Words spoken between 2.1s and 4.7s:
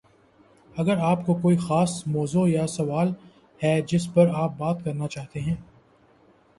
موضوع یا سوال ہے جس پر آپ